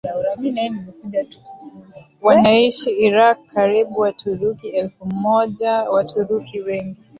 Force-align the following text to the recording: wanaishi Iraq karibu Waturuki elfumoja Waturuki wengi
wanaishi 2.21 2.89
Iraq 3.07 3.37
karibu 3.53 3.95
Waturuki 4.01 4.67
elfumoja 4.67 5.71
Waturuki 5.71 6.61
wengi 6.61 6.97